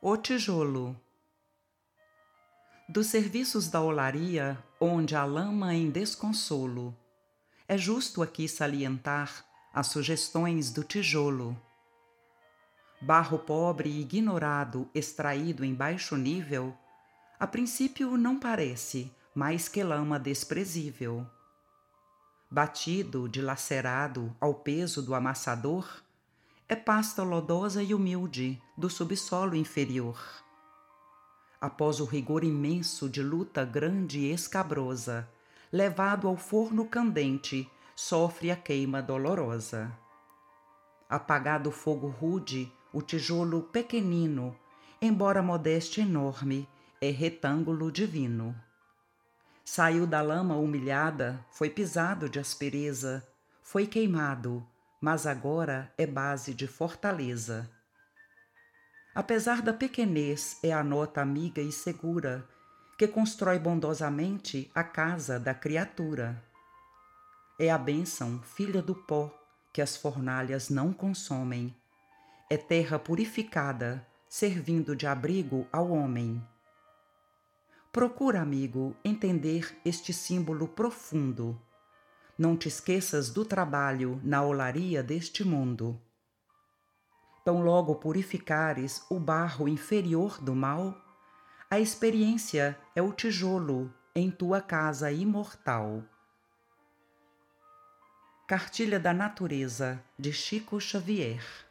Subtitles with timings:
[0.00, 0.96] O tijolo.
[2.88, 6.96] Dos serviços da olaria, onde a lama em desconsolo,
[7.66, 11.60] é justo aqui salientar as sugestões do tijolo.
[13.00, 16.72] Barro pobre e ignorado, extraído em baixo nível,
[17.36, 21.26] a princípio não parece mais que lama desprezível.
[22.48, 26.04] Batido, dilacerado ao peso do amassador,
[26.68, 30.22] é pasta lodosa e humilde do subsolo inferior.
[31.58, 35.26] Após o rigor imenso de luta grande e escabrosa,
[35.72, 39.90] levado ao forno candente, sofre a queima dolorosa.
[41.08, 44.54] Apagado o fogo rude, o tijolo pequenino,
[45.00, 46.68] embora modéstia enorme,
[47.00, 48.54] é retângulo divino.
[49.64, 53.26] Saiu da lama humilhada, foi pisado de aspereza,
[53.62, 54.66] foi queimado,
[55.00, 57.70] mas agora é base de fortaleza.
[59.14, 62.46] Apesar da pequenez, é a nota amiga e segura
[62.96, 66.42] que constrói bondosamente a casa da criatura.
[67.58, 69.32] É a bênção, filha do pó,
[69.72, 71.74] que as fornalhas não consomem.
[72.50, 76.44] É terra purificada, servindo de abrigo ao homem.
[77.92, 81.60] Procura, amigo, entender este símbolo profundo
[82.38, 86.00] não te esqueças do trabalho na olaria deste mundo.
[87.44, 90.96] Tão logo purificares o barro inferior do mal,
[91.68, 96.04] a experiência é o tijolo em tua casa imortal.
[98.46, 101.67] Cartilha da Natureza de Chico Xavier